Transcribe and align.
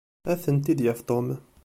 Ad 0.31 0.39
tent-id-yaf 0.43 0.99
Tom. 1.09 1.27